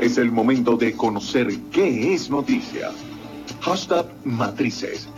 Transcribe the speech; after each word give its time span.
Es 0.00 0.16
el 0.16 0.30
momento 0.30 0.76
de 0.76 0.96
conocer 0.96 1.48
qué 1.72 2.14
es 2.14 2.30
noticia. 2.30 2.92
Hashtag 3.62 4.06
Matrices. 4.24 5.08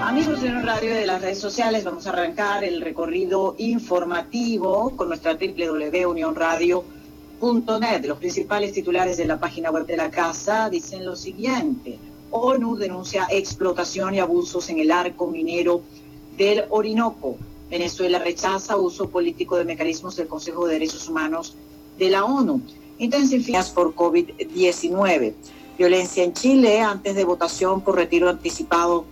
Amigos 0.00 0.40
de 0.40 0.50
la 0.50 0.62
radio 0.62 0.94
de 0.94 1.06
las 1.06 1.22
redes 1.22 1.40
sociales, 1.40 1.82
vamos 1.82 2.06
a 2.06 2.10
arrancar 2.10 2.62
el 2.62 2.82
recorrido 2.82 3.56
informativo 3.58 4.96
con 4.96 5.08
nuestra 5.08 5.34
www.unionradio.net. 5.34 8.04
Los 8.04 8.18
principales 8.18 8.74
titulares 8.74 9.16
de 9.16 9.24
la 9.24 9.40
página 9.40 9.72
web 9.72 9.86
de 9.86 9.96
la 9.96 10.12
casa 10.12 10.70
dicen 10.70 11.04
lo 11.04 11.16
siguiente. 11.16 11.98
ONU 12.30 12.76
denuncia 12.76 13.26
explotación 13.28 14.14
y 14.14 14.20
abusos 14.20 14.70
en 14.70 14.78
el 14.78 14.92
arco 14.92 15.26
minero 15.26 15.82
del 16.36 16.62
Orinoco. 16.70 17.38
Venezuela 17.68 18.20
rechaza 18.20 18.76
uso 18.76 19.10
político 19.10 19.56
de 19.56 19.64
mecanismos 19.64 20.14
del 20.14 20.28
Consejo 20.28 20.68
de 20.68 20.74
Derechos 20.74 21.08
Humanos 21.08 21.56
de 22.00 22.10
la 22.10 22.24
ONU. 22.24 22.60
Intensificadas 22.98 23.70
por 23.70 23.94
COVID-19. 23.94 25.34
Violencia 25.78 26.24
en 26.24 26.32
Chile 26.32 26.80
antes 26.80 27.14
de 27.14 27.24
votación 27.24 27.82
por 27.82 27.94
retiro 27.94 28.28
anticipado 28.28 29.04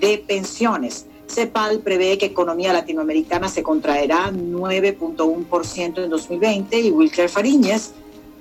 de 0.00 0.18
pensiones. 0.18 1.06
CEPAL 1.26 1.80
prevé 1.80 2.16
que 2.18 2.26
economía 2.26 2.72
latinoamericana 2.72 3.48
se 3.48 3.62
contraerá 3.62 4.30
9.1% 4.30 6.04
en 6.04 6.10
2020 6.10 6.80
y 6.80 6.90
Wilker 6.90 7.28
Fariñez 7.28 7.92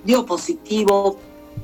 dio 0.03 0.25
positivo 0.25 1.17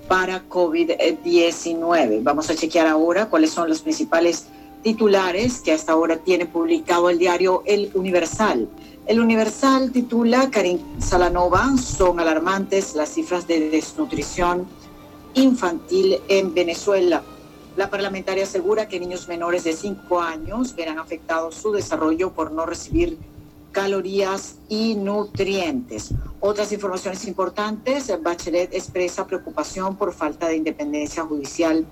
para 0.07 0.47
COVID-19. 0.47 2.23
Vamos 2.23 2.49
a 2.49 2.55
chequear 2.55 2.87
ahora 2.87 3.29
cuáles 3.29 3.51
son 3.51 3.69
los 3.69 3.81
principales 3.81 4.47
titulares 4.83 5.59
que 5.59 5.73
hasta 5.73 5.91
ahora 5.91 6.17
tiene 6.17 6.45
publicado 6.45 7.09
el 7.09 7.19
diario 7.19 7.63
El 7.65 7.91
Universal. 7.93 8.67
El 9.05 9.19
Universal 9.19 9.91
titula 9.91 10.49
Karim 10.51 10.79
Salanova, 10.99 11.75
son 11.77 12.19
alarmantes 12.19 12.95
las 12.95 13.09
cifras 13.09 13.47
de 13.47 13.69
desnutrición 13.69 14.67
infantil 15.33 16.19
en 16.27 16.53
Venezuela. 16.53 17.23
La 17.75 17.89
parlamentaria 17.89 18.43
asegura 18.43 18.87
que 18.87 18.99
niños 18.99 19.27
menores 19.27 19.63
de 19.63 19.73
5 19.73 20.19
años 20.19 20.75
verán 20.75 20.99
afectado 20.99 21.51
su 21.51 21.71
desarrollo 21.71 22.31
por 22.33 22.51
no 22.51 22.65
recibir 22.65 23.17
calorías 23.71 24.55
y 24.67 24.95
nutrientes. 24.95 26.09
Otras 26.39 26.71
informaciones 26.71 27.25
importantes, 27.27 28.11
Bachelet 28.21 28.73
expresa 28.73 29.27
preocupación 29.27 29.95
por 29.95 30.13
falta 30.13 30.47
de 30.47 30.57
independencia 30.57 31.23
judicial. 31.23 31.85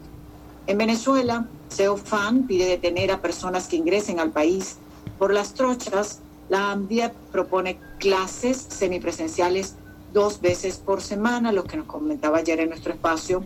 En 0.67 0.77
Venezuela, 0.77 1.47
CEOFAN 1.69 2.45
pide 2.45 2.65
detener 2.65 3.11
a 3.11 3.21
personas 3.21 3.67
que 3.67 3.77
ingresen 3.77 4.19
al 4.19 4.31
país 4.31 4.77
por 5.17 5.33
las 5.33 5.53
trochas. 5.53 6.19
La 6.49 6.71
AMDIA 6.71 7.13
propone 7.31 7.79
clases 7.99 8.57
semipresenciales 8.69 9.75
dos 10.11 10.41
veces 10.41 10.77
por 10.77 11.01
semana, 11.01 11.53
lo 11.53 11.63
que 11.63 11.77
nos 11.77 11.85
comentaba 11.85 12.39
ayer 12.39 12.59
en 12.59 12.69
nuestro 12.69 12.93
espacio, 12.93 13.43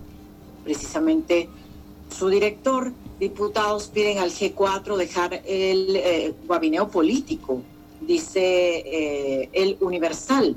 precisamente 0.64 1.48
su 2.10 2.30
director, 2.30 2.92
diputados 3.20 3.88
piden 3.88 4.18
al 4.18 4.32
G4 4.32 4.98
dejar 4.98 5.42
el 5.46 5.96
eh, 5.96 6.34
gabineo 6.48 6.90
político, 6.90 7.62
dice 8.02 8.42
eh, 8.42 9.50
el 9.54 9.78
Universal, 9.80 10.56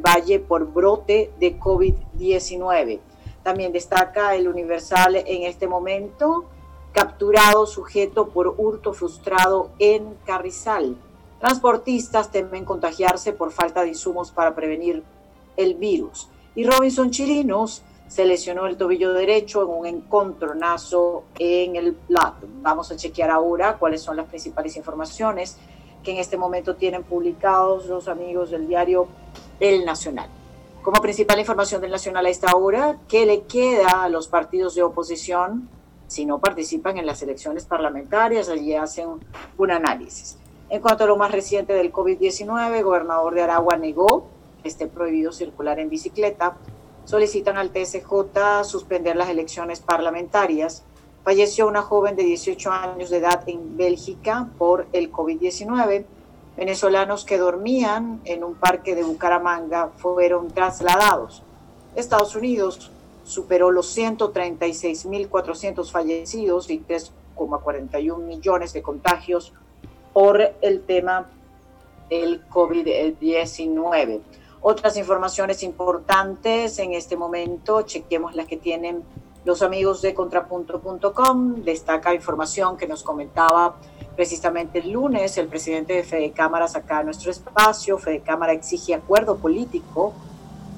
Valle 0.00 0.40
por 0.40 0.72
brote 0.72 1.30
de 1.38 1.58
COVID-19. 1.58 2.98
También 3.44 3.72
destaca 3.72 4.34
el 4.34 4.48
Universal 4.48 5.16
en 5.16 5.42
este 5.44 5.68
momento, 5.68 6.46
capturado 6.92 7.66
sujeto 7.66 8.30
por 8.30 8.54
hurto 8.56 8.92
frustrado 8.94 9.70
en 9.78 10.14
Carrizal. 10.24 10.96
Transportistas 11.40 12.30
temen 12.32 12.64
contagiarse 12.64 13.34
por 13.34 13.52
falta 13.52 13.82
de 13.82 13.88
insumos 13.88 14.30
para 14.32 14.54
prevenir 14.54 15.04
el 15.56 15.74
virus. 15.74 16.28
Y 16.54 16.64
Robinson 16.64 17.10
Chirinos 17.10 17.82
se 18.08 18.24
lesionó 18.24 18.66
el 18.66 18.78
tobillo 18.78 19.12
derecho 19.12 19.62
en 19.62 19.68
un 19.68 19.86
encontronazo 19.86 21.24
en 21.38 21.76
el 21.76 21.92
plato. 21.94 22.46
Vamos 22.62 22.90
a 22.90 22.96
chequear 22.96 23.30
ahora 23.30 23.76
cuáles 23.76 24.00
son 24.00 24.16
las 24.16 24.26
principales 24.26 24.76
informaciones 24.76 25.58
que 26.02 26.12
en 26.12 26.18
este 26.18 26.36
momento 26.36 26.76
tienen 26.76 27.02
publicados 27.02 27.86
los 27.86 28.08
amigos 28.08 28.50
del 28.50 28.68
diario 28.68 29.06
El 29.60 29.84
Nacional. 29.84 30.30
Como 30.84 31.00
principal 31.00 31.38
información 31.38 31.80
del 31.80 31.92
Nacional 31.92 32.26
a 32.26 32.28
esta 32.28 32.54
hora, 32.54 32.98
¿qué 33.08 33.24
le 33.24 33.44
queda 33.44 34.02
a 34.02 34.10
los 34.10 34.28
partidos 34.28 34.74
de 34.74 34.82
oposición 34.82 35.66
si 36.08 36.26
no 36.26 36.40
participan 36.40 36.98
en 36.98 37.06
las 37.06 37.22
elecciones 37.22 37.64
parlamentarias? 37.64 38.50
Allí 38.50 38.74
hacen 38.74 39.08
un 39.56 39.70
análisis. 39.70 40.36
En 40.68 40.82
cuanto 40.82 41.04
a 41.04 41.06
lo 41.06 41.16
más 41.16 41.32
reciente 41.32 41.72
del 41.72 41.90
COVID-19, 41.90 42.76
el 42.76 42.84
gobernador 42.84 43.32
de 43.32 43.40
Aragua 43.40 43.78
negó 43.78 44.26
que 44.62 44.68
esté 44.68 44.86
prohibido 44.86 45.32
circular 45.32 45.78
en 45.78 45.88
bicicleta 45.88 46.58
solicitan 47.06 47.56
al 47.56 47.70
TSJ 47.70 48.64
suspender 48.64 49.16
las 49.16 49.30
elecciones 49.30 49.80
parlamentarias. 49.80 50.84
Falleció 51.22 51.66
una 51.66 51.80
joven 51.80 52.14
de 52.14 52.24
18 52.24 52.70
años 52.70 53.08
de 53.08 53.16
edad 53.16 53.42
en 53.46 53.78
Bélgica 53.78 54.50
por 54.58 54.86
el 54.92 55.10
COVID-19. 55.10 56.04
Venezolanos 56.56 57.24
que 57.24 57.38
dormían 57.38 58.20
en 58.24 58.44
un 58.44 58.54
parque 58.54 58.94
de 58.94 59.02
Bucaramanga 59.02 59.90
fueron 59.96 60.48
trasladados. 60.48 61.42
Estados 61.96 62.36
Unidos 62.36 62.92
superó 63.24 63.70
los 63.70 63.96
136.400 63.96 65.90
fallecidos 65.90 66.70
y 66.70 66.80
3,41 66.80 68.18
millones 68.18 68.72
de 68.72 68.82
contagios 68.82 69.52
por 70.12 70.40
el 70.60 70.82
tema 70.82 71.28
del 72.08 72.46
COVID-19. 72.48 74.20
Otras 74.60 74.96
informaciones 74.96 75.62
importantes 75.62 76.78
en 76.78 76.94
este 76.94 77.16
momento, 77.16 77.82
chequemos 77.82 78.34
las 78.34 78.46
que 78.46 78.56
tienen 78.56 79.02
los 79.44 79.60
amigos 79.62 80.00
de 80.00 80.14
contrapunto.com. 80.14 81.56
Destaca 81.64 82.14
información 82.14 82.76
que 82.76 82.86
nos 82.86 83.02
comentaba 83.02 83.76
precisamente 84.16 84.78
el 84.78 84.92
lunes 84.92 85.36
el 85.38 85.48
presidente 85.48 85.92
de 85.94 86.02
Fede 86.02 86.30
Cámaras 86.32 86.76
acá 86.76 87.00
en 87.00 87.06
nuestro 87.06 87.30
espacio. 87.30 87.98
Fede 87.98 88.20
Cámara 88.20 88.52
exige 88.52 88.94
acuerdo 88.94 89.36
político 89.36 90.12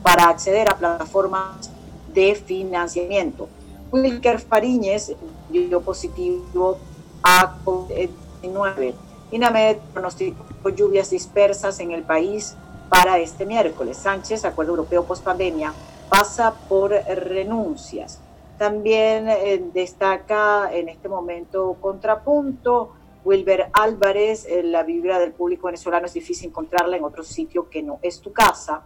para 0.03 0.29
acceder 0.29 0.71
a 0.71 0.77
plataformas 0.77 1.71
de 2.13 2.35
financiamiento. 2.35 3.49
Wilker 3.93 4.41
Fariñez 4.41 5.15
dio 5.51 5.81
positivo 5.81 6.79
a 7.23 7.57
COVID-19. 7.65 8.95
INAMED 9.33 9.79
pronosticó 9.93 10.69
lluvias 10.71 11.11
dispersas 11.11 11.81
en 11.81 11.91
el 11.91 12.03
país 12.03 12.57
para 12.89 13.19
este 13.19 13.45
miércoles. 13.45 13.97
Sánchez, 13.97 14.45
Acuerdo 14.45 14.73
Europeo 14.73 15.05
Post 15.05 15.25
Pandemia, 15.25 15.73
pasa 16.09 16.55
por 16.69 16.91
renuncias. 16.91 18.21
También 18.59 19.29
eh, 19.29 19.63
destaca 19.75 20.73
en 20.73 20.89
este 20.89 21.09
momento 21.09 21.77
contrapunto. 21.81 22.93
Wilber 23.27 23.71
Álvarez, 23.73 24.47
eh, 24.47 24.63
la 24.63 24.85
vibra 24.85 25.19
del 25.19 25.33
público 25.33 25.67
venezolano 25.67 26.07
es 26.07 26.15
difícil 26.15 26.49
encontrarla 26.49 26.97
en 26.97 27.05
otro 27.05 27.25
sitio 27.25 27.69
que 27.69 27.83
no 27.83 27.99
es 28.01 28.21
tu 28.21 28.33
casa. 28.33 28.85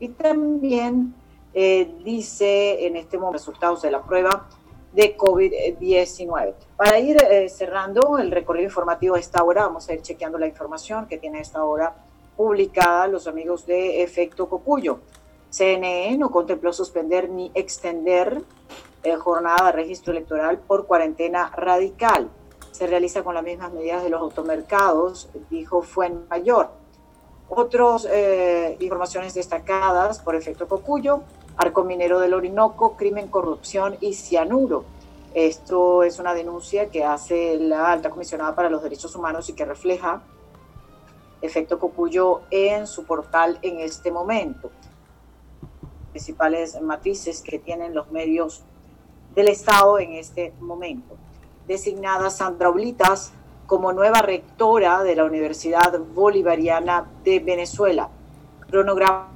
Y 0.00 0.08
también 0.08 1.14
eh, 1.54 1.94
dice 2.04 2.86
en 2.86 2.96
este 2.96 3.16
momento 3.16 3.38
resultados 3.38 3.82
de 3.82 3.92
la 3.92 4.02
prueba 4.02 4.48
de 4.92 5.16
COVID-19. 5.16 6.54
Para 6.76 6.98
ir 6.98 7.18
cerrando 7.48 8.18
el 8.18 8.30
recorrido 8.30 8.64
informativo 8.64 9.14
a 9.14 9.20
esta 9.20 9.44
hora, 9.44 9.66
vamos 9.66 9.88
a 9.88 9.94
ir 9.94 10.02
chequeando 10.02 10.38
la 10.38 10.48
información 10.48 11.06
que 11.06 11.18
tiene 11.18 11.38
a 11.38 11.42
esta 11.42 11.62
hora 11.64 11.94
publicada 12.36 13.06
los 13.06 13.26
amigos 13.26 13.64
de 13.64 14.02
Efecto 14.02 14.48
Cocuyo. 14.48 15.00
CNE 15.50 16.16
no 16.18 16.30
contempló 16.30 16.72
suspender 16.72 17.30
ni 17.30 17.50
extender 17.54 18.42
eh, 19.02 19.14
jornada 19.16 19.66
de 19.66 19.72
registro 19.72 20.12
electoral 20.12 20.58
por 20.58 20.86
cuarentena 20.86 21.50
radical. 21.56 22.28
Se 22.76 22.86
realiza 22.86 23.24
con 23.24 23.34
las 23.34 23.42
mismas 23.42 23.72
medidas 23.72 24.02
de 24.02 24.10
los 24.10 24.20
automercados, 24.20 25.30
dijo 25.48 25.82
Mayor. 26.28 26.68
Otras 27.48 28.06
eh, 28.10 28.76
informaciones 28.80 29.32
destacadas 29.32 30.18
por 30.18 30.34
Efecto 30.34 30.68
Cocuyo, 30.68 31.22
Arco 31.56 31.84
Minero 31.84 32.20
del 32.20 32.34
Orinoco, 32.34 32.94
crimen, 32.94 33.28
corrupción 33.28 33.96
y 34.02 34.12
cianuro. 34.12 34.84
Esto 35.32 36.02
es 36.02 36.18
una 36.18 36.34
denuncia 36.34 36.90
que 36.90 37.02
hace 37.02 37.56
la 37.58 37.90
alta 37.90 38.10
comisionada 38.10 38.54
para 38.54 38.68
los 38.68 38.82
derechos 38.82 39.16
humanos 39.16 39.48
y 39.48 39.54
que 39.54 39.64
refleja 39.64 40.20
Efecto 41.40 41.78
Cocuyo 41.78 42.42
en 42.50 42.86
su 42.86 43.06
portal 43.06 43.58
en 43.62 43.80
este 43.80 44.10
momento. 44.10 44.70
Principales 46.10 46.78
matrices 46.82 47.40
que 47.40 47.58
tienen 47.58 47.94
los 47.94 48.10
medios 48.10 48.64
del 49.34 49.48
Estado 49.48 49.98
en 49.98 50.12
este 50.12 50.52
momento. 50.60 51.16
Designada 51.66 52.30
Sandra 52.30 52.68
Oblitas 52.68 53.32
como 53.66 53.92
nueva 53.92 54.22
rectora 54.22 55.02
de 55.02 55.16
la 55.16 55.24
Universidad 55.24 55.98
Bolivariana 56.14 57.06
de 57.24 57.40
Venezuela. 57.40 58.08
Cronograma 58.68 59.28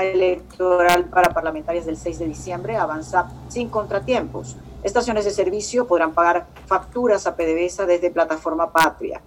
electoral 0.00 1.06
para 1.06 1.34
parlamentarias 1.34 1.86
del 1.86 1.96
6 1.96 2.20
de 2.20 2.26
diciembre 2.26 2.76
avanza 2.76 3.30
sin 3.48 3.68
contratiempos. 3.68 4.56
Estaciones 4.84 5.24
de 5.24 5.32
servicio 5.32 5.86
podrán 5.86 6.12
pagar 6.12 6.46
facturas 6.66 7.26
a 7.26 7.34
PDVSA 7.34 7.86
desde 7.86 8.10
plataforma 8.10 8.70
Patria. 8.70 9.20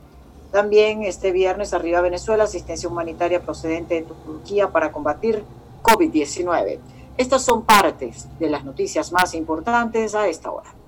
También 0.52 1.04
este 1.04 1.34
viernes 1.34 1.74
arriba 1.74 2.00
Venezuela, 2.00 2.46
asistencia 2.46 2.88
humanitaria 2.88 3.42
procedente 3.42 3.96
de 3.96 4.02
Turquía 4.04 4.70
para 4.70 4.94
combatir 4.94 5.44
COVID-19. 5.84 6.80
Estas 7.18 7.44
son 7.44 7.64
partes 7.64 8.28
de 8.40 8.50
las 8.50 8.64
noticias 8.64 9.12
más 9.12 9.34
importantes 9.34 10.16
a 10.16 10.28
esta 10.28 10.52
hora. 10.52 10.76